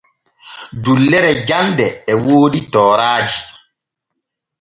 [0.83, 3.41] Dullere jande e woodi tooraaji.